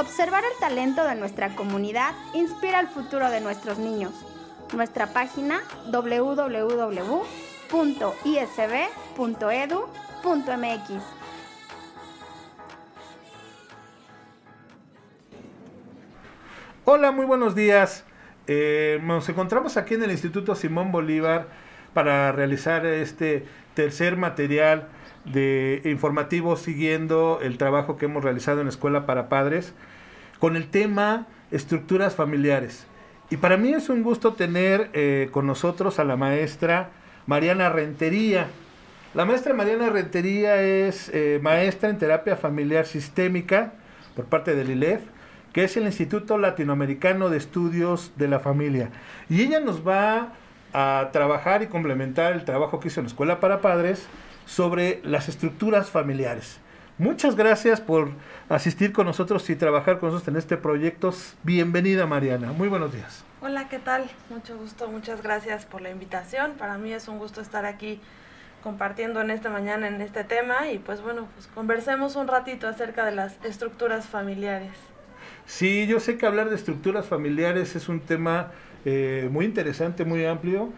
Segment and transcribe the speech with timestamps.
[0.00, 4.14] Observar el talento de nuestra comunidad inspira el futuro de nuestros niños.
[4.74, 5.60] Nuestra página
[5.92, 7.02] www.isb.edu.mx.
[16.86, 18.06] Hola, muy buenos días.
[18.46, 21.48] Eh, nos encontramos aquí en el Instituto Simón Bolívar
[21.92, 24.88] para realizar este tercer material
[25.26, 29.74] de informativo siguiendo el trabajo que hemos realizado en Escuela para Padres
[30.40, 32.86] con el tema estructuras familiares.
[33.30, 36.90] Y para mí es un gusto tener eh, con nosotros a la maestra
[37.26, 38.48] Mariana Rentería.
[39.14, 43.74] La maestra Mariana Rentería es eh, maestra en terapia familiar sistémica
[44.16, 45.02] por parte del ILEF,
[45.52, 48.90] que es el Instituto Latinoamericano de Estudios de la Familia.
[49.28, 50.32] Y ella nos va
[50.72, 54.06] a trabajar y complementar el trabajo que hizo en la Escuela para Padres
[54.46, 56.60] sobre las estructuras familiares.
[57.00, 58.10] Muchas gracias por
[58.50, 61.14] asistir con nosotros y trabajar con nosotros en este proyecto.
[61.44, 63.24] Bienvenida Mariana, muy buenos días.
[63.40, 64.10] Hola, ¿qué tal?
[64.28, 66.56] Mucho gusto, muchas gracias por la invitación.
[66.58, 68.02] Para mí es un gusto estar aquí
[68.62, 73.06] compartiendo en esta mañana en este tema y pues bueno, pues conversemos un ratito acerca
[73.06, 74.72] de las estructuras familiares.
[75.46, 78.52] Sí, yo sé que hablar de estructuras familiares es un tema
[78.84, 80.68] eh, muy interesante, muy amplio.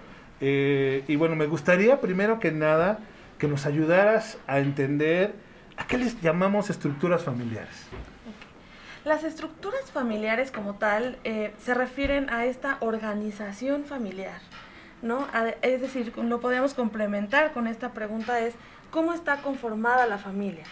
[0.40, 3.00] Eh, y bueno, me gustaría primero que nada
[3.38, 7.86] que nos ayudaras a entender ¿A qué les llamamos estructuras familiares?
[9.04, 14.40] Las estructuras familiares como tal eh, se refieren a esta organización familiar,
[15.02, 15.26] ¿no?
[15.62, 18.54] es decir, lo podemos complementar con esta pregunta es,
[18.90, 20.64] ¿cómo está conformada la familia?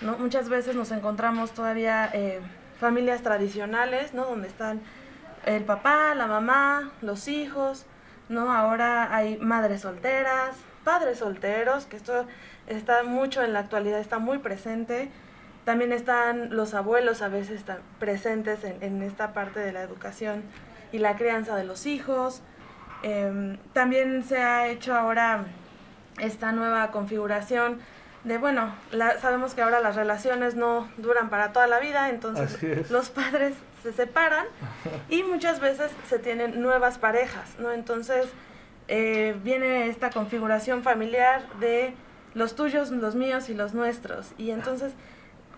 [0.00, 0.16] ¿No?
[0.16, 2.40] Muchas veces nos encontramos todavía eh,
[2.80, 4.24] familias tradicionales, ¿no?
[4.26, 4.80] Donde están
[5.44, 7.84] el papá, la mamá, los hijos,
[8.28, 8.52] ¿no?
[8.52, 10.56] Ahora hay madres solteras,
[10.88, 12.24] padres solteros, que esto
[12.66, 15.10] está mucho en la actualidad, está muy presente.
[15.66, 20.44] También están los abuelos a veces están presentes en, esta parte de la educación
[20.90, 22.40] y la crianza de los hijos.
[23.02, 25.44] Em, también se ha hecho ahora
[26.20, 27.80] esta nueva configuración
[28.24, 28.74] de, bueno,
[29.20, 33.92] sabemos que ahora las relaciones no duran para toda la vida, entonces los padres se
[33.92, 34.46] separan
[35.10, 37.72] y muchas veces se tienen nuevas parejas, ¿no?
[37.72, 38.32] Entonces
[38.88, 41.94] eh, viene esta configuración familiar de
[42.34, 44.32] los tuyos, los míos y los nuestros.
[44.38, 44.92] Y entonces,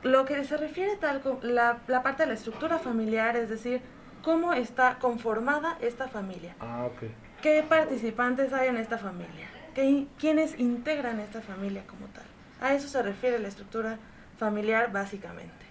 [0.03, 3.81] lo que se refiere tal la, la parte de la estructura familiar, es decir,
[4.23, 6.55] cómo está conformada esta familia.
[6.61, 7.11] Ah, ok.
[7.43, 9.49] ¿Qué participantes hay en esta familia?
[9.75, 12.25] ¿Qué, ¿Quiénes integran esta familia como tal?
[12.61, 13.99] A eso se refiere la estructura
[14.39, 15.71] familiar básicamente.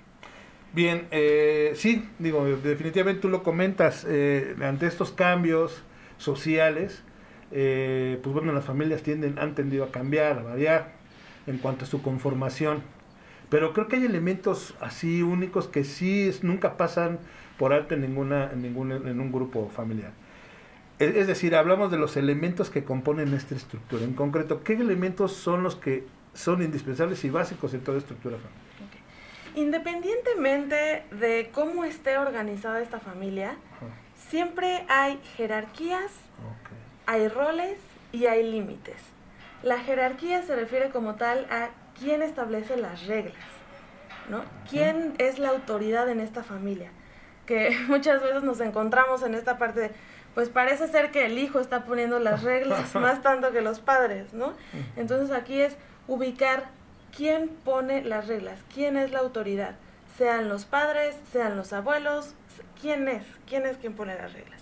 [0.72, 5.84] Bien, eh, sí, digo, definitivamente tú lo comentas, eh, ante estos cambios
[6.18, 7.04] sociales,
[7.52, 10.92] eh, pues bueno, las familias tienden, han tendido a cambiar, a variar
[11.48, 12.82] en cuanto a su conformación.
[13.50, 17.20] Pero creo que hay elementos así únicos que sí nunca pasan
[17.58, 20.12] por alto en, ninguna, en, ningún, en un grupo familiar.
[21.00, 24.04] Es, decir, hablamos de los elementos que componen esta estructura.
[24.04, 28.70] En concreto, ¿qué elementos son los que son indispensables y básicos en toda estructura familiar?
[29.56, 33.56] Independientemente de cómo esté organizada esta familia,
[34.16, 36.12] siempre hay jerarquías,
[37.10, 37.80] hay roles
[38.12, 38.98] y hay límites.
[39.64, 43.48] La jerarquía se refiere como tal a quién establece las reglas,
[44.30, 44.44] ¿no?
[44.70, 46.92] ¿Quién es la autoridad en esta familia?
[47.48, 49.92] Que muchas veces nos encontramos en esta parte de,
[50.36, 54.36] pues parece ser que el hijo está poniendo las reglas más tanto que los padres,
[54.36, 54.54] ¿no?
[54.96, 55.78] Entonces aquí es
[56.08, 56.70] ubicar
[57.18, 59.74] quién pone las reglas, quién es la autoridad,
[60.16, 62.36] sean los padres, sean los abuelos,
[62.80, 64.59] quién es, quién es quien pone las reglas.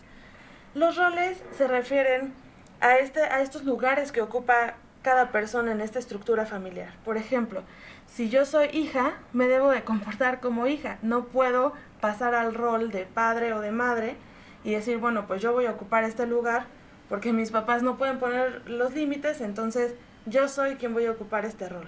[0.75, 2.33] Los roles se refieren
[2.81, 6.93] a, este, a estos lugares que ocupa cada persona en esta estructura familiar.
[7.05, 7.63] Por ejemplo,
[8.07, 10.97] si yo soy hija, me debo de comportar como hija.
[11.01, 14.15] No puedo pasar al rol de padre o de madre
[14.63, 16.65] y decir, bueno, pues yo voy a ocupar este lugar
[17.09, 21.45] porque mis papás no pueden poner los límites, entonces yo soy quien voy a ocupar
[21.45, 21.87] este rol.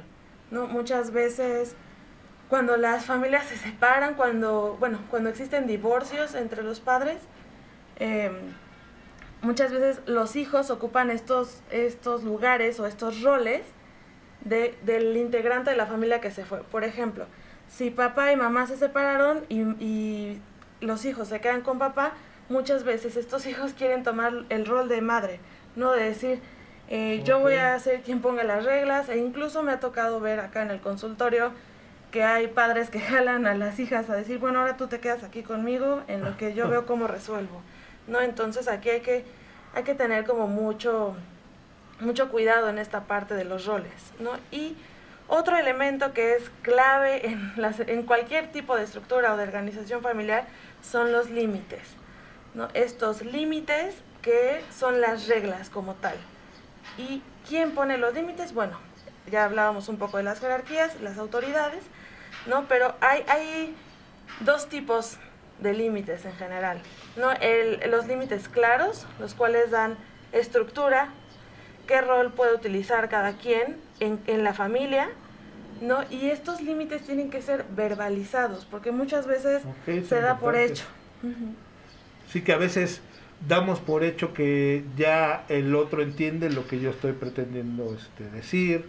[0.52, 1.76] Muchas veces
[2.48, 7.18] cuando las familias se separan, cuando, bueno, cuando existen divorcios entre los padres,
[8.00, 8.31] eh,
[9.42, 13.62] muchas veces los hijos ocupan estos, estos lugares o estos roles
[14.42, 16.62] de, del integrante de la familia que se fue.
[16.64, 17.26] Por ejemplo,
[17.70, 20.40] si papá y mamá se separaron y,
[20.82, 22.14] los hijos se quedan con papá,
[22.48, 25.42] muchas veces estos hijos quieren tomar el rol de madre,
[25.76, 25.92] ¿no?
[25.92, 26.40] De decir,
[26.88, 30.40] eh, yo voy a ser quien ponga las reglas, e incluso me ha tocado ver
[30.40, 31.52] acá en el consultorio
[32.12, 35.24] que hay padres que jalan a las hijas a decir, bueno, ahora tú te quedas
[35.24, 37.62] aquí conmigo en lo que yo veo cómo resuelvo,
[38.10, 38.20] ¿no?
[38.22, 39.24] Entonces aquí hay que,
[39.74, 41.16] hay que tener como mucho,
[42.00, 44.32] mucho cuidado en esta parte de los roles, ¿no?
[44.52, 44.76] Y
[45.28, 50.02] otro elemento que es clave en, las, en cualquier tipo de estructura o de organización
[50.02, 50.48] familiar
[50.82, 51.84] son los límites,
[52.56, 52.68] ¿no?
[52.74, 56.16] Estos límites que son las reglas como tal.
[56.98, 58.54] ¿Y quién pone los límites?
[58.54, 58.78] Bueno,
[59.30, 61.84] ya hablábamos un poco de las jerarquías, las autoridades,
[62.48, 62.68] ¿no?
[62.68, 63.76] Pero hay, hay
[64.42, 65.18] dos tipos
[65.62, 66.80] de límites en general,
[67.18, 67.32] ¿no?
[67.32, 69.98] El, los límites claros, los cuales dan
[70.32, 71.10] estructura,
[71.88, 75.10] qué rol puede utilizar cada quien en, en la familia,
[75.82, 76.04] ¿no?
[76.10, 80.86] Y estos límites tienen que ser verbalizados, porque muchas veces se da por hecho.
[82.32, 83.02] Sí que a veces
[83.48, 88.86] damos por hecho que ya el otro entiende lo que yo estoy pretendiendo este, decir,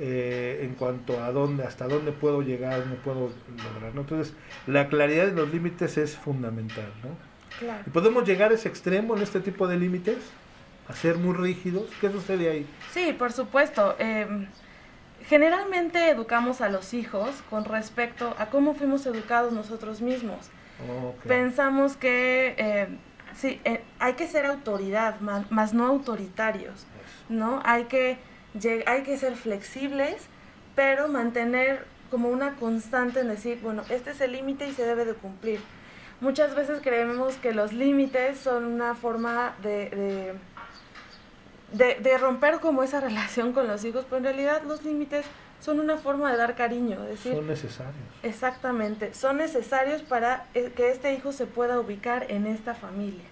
[0.00, 3.30] eh, en cuanto a dónde, hasta dónde puedo llegar, no puedo
[3.72, 3.94] lograr.
[3.94, 4.02] ¿no?
[4.02, 4.34] Entonces,
[4.66, 6.92] la claridad de los límites es fundamental.
[7.02, 7.10] ¿no?
[7.58, 7.82] Claro.
[7.86, 10.18] ¿Y podemos llegar a ese extremo en este tipo de límites?
[10.88, 11.90] ¿A ser muy rígidos?
[12.00, 12.66] ¿Qué sucede ahí?
[12.92, 13.96] Sí, por supuesto.
[13.98, 14.46] Eh,
[15.26, 20.48] generalmente educamos a los hijos con respecto a cómo fuimos educados nosotros mismos.
[21.10, 21.28] Okay.
[21.28, 22.88] Pensamos que eh,
[23.34, 23.60] sí,
[23.98, 26.86] hay que ser autoridad, más, más no autoritarios,
[27.28, 27.60] ¿no?
[27.64, 28.18] Hay que,
[28.86, 30.26] hay que ser flexibles,
[30.74, 35.04] pero mantener como una constante en decir, bueno, este es el límite y se debe
[35.04, 35.60] de cumplir.
[36.20, 40.34] Muchas veces creemos que los límites son una forma de, de,
[41.72, 45.26] de, de romper como esa relación con los hijos, pero en realidad los límites
[45.60, 47.94] son una forma de dar cariño, es decir, son necesarios.
[48.22, 53.24] Exactamente, son necesarios para eh, que este hijo se pueda ubicar en esta familia.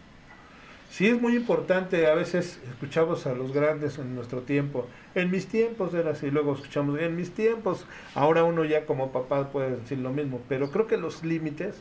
[0.90, 5.46] Sí, es muy importante, a veces escuchamos a los grandes en nuestro tiempo, en mis
[5.46, 9.98] tiempos era así, luego escuchamos, en mis tiempos, ahora uno ya como papá puede decir
[9.98, 11.76] lo mismo, pero creo que los límites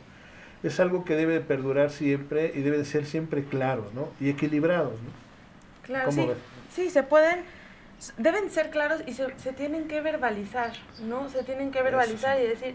[0.62, 4.08] es algo que debe perdurar siempre y debe de ser siempre claros, ¿no?
[4.20, 5.10] Y equilibrados, ¿no?
[5.82, 6.36] Claro, sí, ves?
[6.74, 7.44] sí, se pueden,
[8.18, 10.72] deben ser claros y se, se, tienen que verbalizar,
[11.06, 11.28] ¿no?
[11.28, 12.46] Se tienen que verbalizar Eso, sí.
[12.46, 12.74] y decir,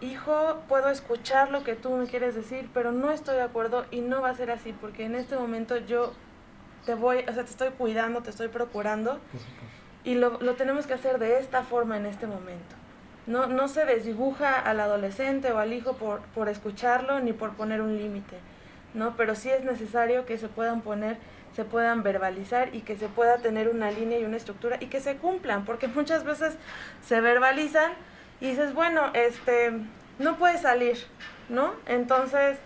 [0.00, 4.00] hijo, puedo escuchar lo que tú me quieres decir, pero no estoy de acuerdo y
[4.00, 6.12] no va a ser así, porque en este momento yo
[6.86, 9.18] te voy, o sea, te estoy cuidando, te estoy procurando
[10.04, 12.76] y lo, lo tenemos que hacer de esta forma en este momento.
[13.26, 17.82] No, no se desdibuja al adolescente o al hijo por, por escucharlo ni por poner
[17.82, 18.38] un límite,
[18.94, 19.14] ¿no?
[19.16, 21.18] Pero sí es necesario que se puedan poner
[21.54, 25.00] se puedan verbalizar y que se pueda tener una línea y una estructura y que
[25.00, 26.56] se cumplan, porque muchas veces
[27.02, 27.92] se verbalizan
[28.40, 29.72] y dices, bueno, este,
[30.18, 30.98] no puede salir,
[31.48, 31.74] ¿no?
[31.86, 32.58] Entonces,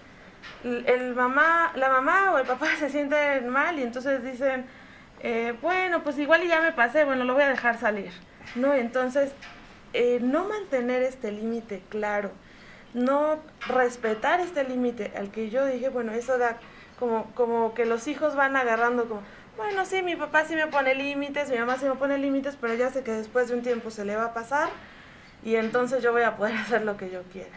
[0.62, 4.66] el mamá, la mamá o el papá se sienten mal y entonces dicen,
[5.20, 8.12] eh, bueno, pues igual ya me pasé, bueno, lo voy a dejar salir,
[8.54, 8.74] ¿no?
[8.74, 9.32] Entonces,
[9.92, 12.30] eh, no mantener este límite claro,
[12.92, 16.58] no respetar este límite al que yo dije, bueno, eso da
[16.98, 19.22] como, como que los hijos van agarrando como,
[19.56, 22.74] bueno, sí, mi papá sí me pone límites, mi mamá sí me pone límites, pero
[22.74, 24.68] ya sé que después de un tiempo se le va a pasar
[25.44, 27.56] y entonces yo voy a poder hacer lo que yo quiera.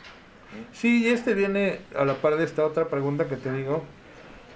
[0.71, 3.83] Sí, y este viene a la par de esta otra pregunta que te digo,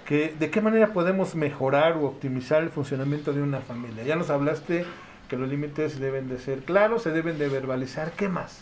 [0.05, 4.03] que de qué manera podemos mejorar o optimizar el funcionamiento de una familia.
[4.03, 4.85] Ya nos hablaste
[5.29, 8.61] que los límites deben de ser claros, se deben de verbalizar, ¿qué más?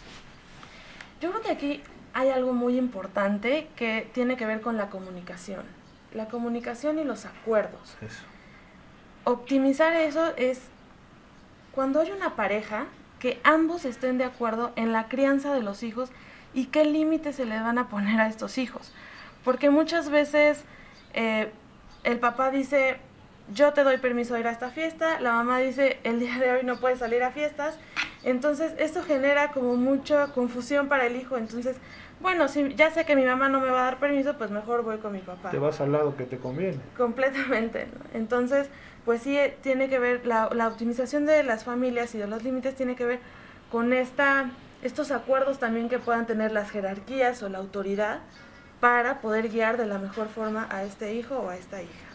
[1.22, 5.64] Yo creo que aquí hay algo muy importante que tiene que ver con la comunicación
[6.14, 7.96] la comunicación y los acuerdos.
[8.02, 8.24] Eso.
[9.24, 10.62] Optimizar eso es
[11.72, 12.88] cuando hay una pareja
[13.20, 16.10] que ambos estén de acuerdo en la crianza de los hijos
[16.54, 18.94] y qué límites se le van a poner a estos hijos.
[19.44, 20.64] Porque muchas veces
[21.14, 21.52] eh,
[22.04, 23.00] el papá dice,
[23.54, 26.52] yo te doy permiso de ir a esta fiesta, la mamá dice, el día de
[26.52, 27.78] hoy no puedes salir a fiestas.
[28.24, 31.38] Entonces esto genera como mucha confusión para el hijo.
[31.38, 31.78] Entonces
[32.22, 34.84] bueno, si ya sé que mi mamá no me va a dar permiso, pues mejor
[34.84, 35.52] voy con mi papá.
[35.52, 36.78] Te vas al lado que te conviene.
[36.98, 38.04] Completamente, ¿no?
[38.14, 38.70] Entonces,
[39.06, 42.76] pues sí, tiene que ver, la, la, optimización de las familias y de los límites
[42.76, 43.20] tiene que ver
[43.72, 44.52] con esta,
[44.82, 48.20] estos acuerdos también que puedan tener las jerarquías o la autoridad
[48.82, 52.09] para poder guiar de la mejor forma a este hijo o a esta hija.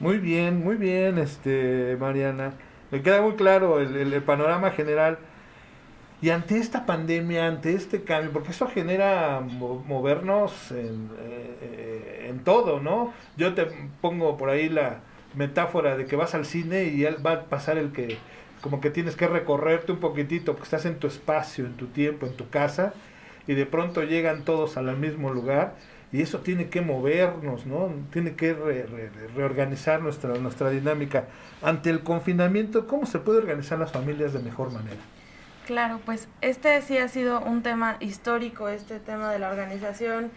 [0.00, 2.52] Muy bien, muy bien, este Mariana.
[2.92, 5.18] Me queda muy claro el, el, panorama general.
[6.22, 12.80] Y ante esta pandemia, ante este cambio, porque eso genera movernos en, eh, en, todo,
[12.80, 13.12] ¿no?
[13.36, 13.66] Yo te
[14.00, 15.00] pongo por ahí la
[15.34, 18.18] metáfora de que vas al cine y va a pasar el que,
[18.60, 22.26] como que tienes que recorrerte un poquitito, porque estás en tu espacio, en tu tiempo,
[22.26, 22.94] en tu casa,
[23.48, 25.74] y de pronto llegan todos al mismo lugar,
[26.12, 27.90] y eso tiene que movernos, ¿no?
[28.12, 28.54] Tiene que
[29.34, 31.26] reorganizar nuestra, nuestra dinámica.
[31.62, 35.00] Ante el confinamiento, ¿cómo se puede organizar las familias de mejor manera?
[35.66, 40.30] Claro, pues este sí ha sido un tema histórico, este tema de la organización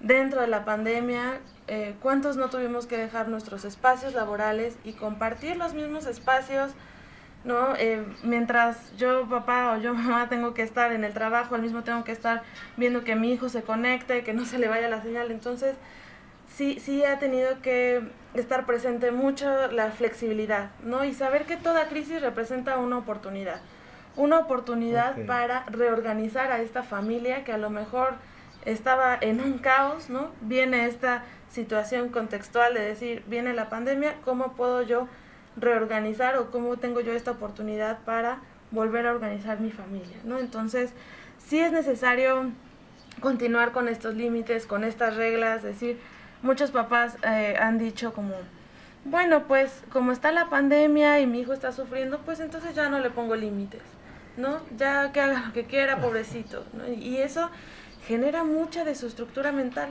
[0.00, 1.38] dentro de la pandemia.
[1.68, 6.72] Eh, ¿Cuántos no tuvimos que dejar nuestros espacios laborales y compartir los mismos espacios?
[7.44, 7.76] ¿No?
[7.76, 11.84] Eh, mientras yo papá o yo mamá tengo que estar en el trabajo, al mismo
[11.84, 12.42] tengo que estar
[12.76, 15.30] viendo que mi hijo se conecte, que no se le vaya la señal.
[15.30, 15.76] Entonces,
[16.48, 18.02] sí, sí ha tenido que
[18.34, 21.04] estar presente mucho la flexibilidad, ¿no?
[21.04, 23.60] Y saber que toda crisis representa una oportunidad.
[24.16, 28.14] Una oportunidad para reorganizar a esta familia que a lo mejor
[28.64, 30.30] estaba en un caos, ¿no?
[30.40, 35.08] Viene esta situación contextual de decir, viene la pandemia, ¿cómo puedo yo
[35.56, 38.38] reorganizar o cómo tengo yo esta oportunidad para
[38.70, 40.38] volver a organizar mi familia, ¿no?
[40.38, 40.92] Entonces,
[41.38, 42.50] sí es necesario
[43.20, 45.98] continuar con estos límites, con estas reglas, decir,
[46.42, 48.34] muchos papás eh, han dicho como,
[49.04, 52.98] bueno, pues como está la pandemia y mi hijo está sufriendo, pues entonces ya no
[52.98, 53.82] le pongo límites,
[54.36, 54.60] ¿no?
[54.76, 56.92] Ya que haga lo que quiera, pobrecito, ¿no?
[56.92, 57.50] Y eso
[58.06, 59.88] genera mucha de su estructura mental.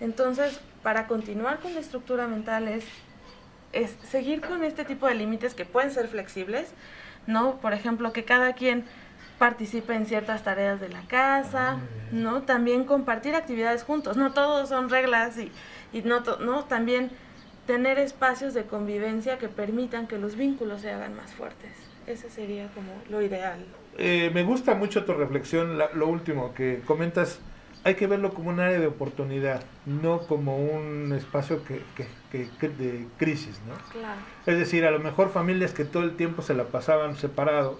[0.00, 2.84] Entonces, para continuar con la estructura mental es
[3.72, 6.72] es seguir con este tipo de límites que pueden ser flexibles,
[7.26, 7.56] ¿no?
[7.56, 8.84] Por ejemplo, que cada quien
[9.38, 12.42] participe en ciertas tareas de la casa, ah, ¿no?
[12.42, 15.52] También compartir actividades juntos, no todos son reglas y,
[15.92, 17.10] y no, no, también
[17.66, 21.70] tener espacios de convivencia que permitan que los vínculos se hagan más fuertes.
[22.06, 23.58] Ese sería como lo ideal.
[23.98, 27.40] Eh, me gusta mucho tu reflexión, lo último que comentas
[27.84, 31.80] hay que verlo como un área de oportunidad, no como un espacio que,
[32.30, 33.74] que, de crisis, ¿no?
[33.92, 34.20] Claro.
[34.46, 37.78] Es decir, a lo mejor familias que todo el tiempo se la pasaban separados,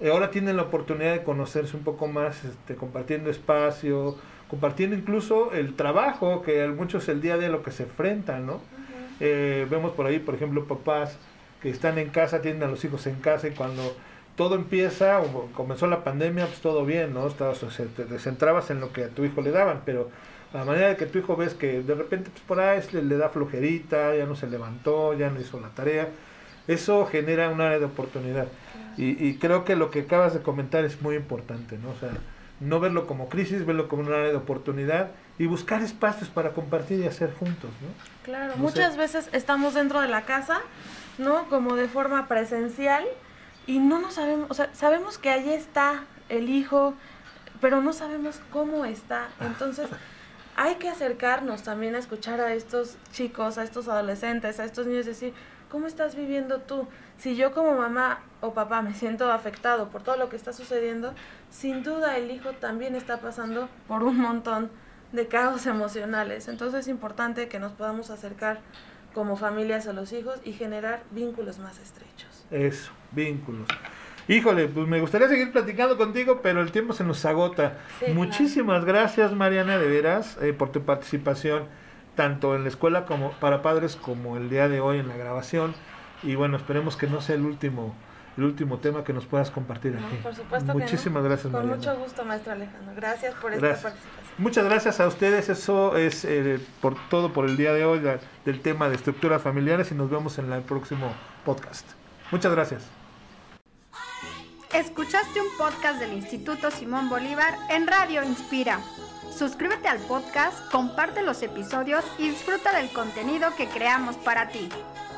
[0.00, 4.16] eh, ahora tienen la oportunidad de conocerse un poco más, este, compartiendo espacio,
[4.48, 8.60] compartiendo incluso el trabajo, que muchos el día de lo que se enfrentan, ¿no?
[9.20, 11.18] Eh, vemos por ahí, por ejemplo, papás
[11.60, 13.96] que están en casa, tienen a los hijos en casa y cuando
[14.38, 17.26] todo empieza, o comenzó la pandemia, pues todo bien, ¿no?
[17.26, 20.10] Estabas, te centrabas en lo que a tu hijo le daban, pero
[20.54, 23.16] a la manera de que tu hijo ves que de repente pues por ahí le,
[23.16, 26.08] da flojerita, ya no se levantó, ya no hizo la tarea,
[26.68, 28.46] eso genera un área de oportunidad.
[28.96, 31.90] Y, y, creo que lo que acabas de comentar es muy importante, ¿no?
[31.90, 32.10] O sea,
[32.60, 37.00] no verlo como crisis, verlo como un área de oportunidad y buscar espacios para compartir
[37.00, 37.88] y hacer juntos, ¿no?
[38.22, 40.60] Claro, muchas veces estamos dentro de la casa,
[41.18, 41.48] ¿no?
[41.48, 43.04] Como de forma presencial
[43.68, 46.94] y no nos sabemos, o sea, sabemos que allí está el hijo,
[47.60, 49.28] pero no sabemos cómo está.
[49.42, 49.90] Entonces,
[50.56, 55.04] hay que acercarnos también a escuchar a estos chicos, a estos adolescentes, a estos niños,
[55.04, 55.34] decir,
[55.70, 56.88] ¿cómo estás viviendo tú?
[57.18, 61.12] Si yo como mamá o papá me siento afectado por todo lo que está sucediendo,
[61.50, 64.70] sin duda el hijo también está pasando por un montón
[65.12, 66.48] de caos emocionales.
[66.48, 68.60] Entonces es importante que nos podamos acercar
[69.14, 72.46] como familias a los hijos y generar vínculos más estrechos.
[72.50, 73.68] Eso, vínculos.
[74.28, 77.78] Híjole, pues me gustaría seguir platicando contigo, pero el tiempo se nos agota.
[78.12, 81.64] Muchísimas gracias, Mariana, de veras, eh, por tu participación,
[82.14, 85.74] tanto en la escuela como para padres como el día de hoy en la grabación.
[86.22, 87.94] Y bueno, esperemos que no sea el último
[88.38, 90.16] el último tema que nos puedas compartir aquí.
[90.22, 92.94] Por supuesto Muchísimas gracias, Con mucho gusto, maestro Alejandro.
[92.94, 94.27] Gracias por esta participación.
[94.38, 95.48] Muchas gracias a ustedes.
[95.48, 98.00] Eso es eh, por todo por el día de hoy
[98.44, 101.12] del tema de estructuras familiares y nos vemos en el próximo
[101.44, 101.84] podcast.
[102.30, 102.84] Muchas gracias.
[104.72, 108.80] Escuchaste un podcast del Instituto Simón Bolívar en Radio Inspira.
[109.36, 114.68] Suscríbete al podcast, comparte los episodios y disfruta del contenido que creamos para ti.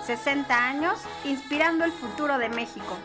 [0.07, 2.97] 60 años inspirando el futuro de México.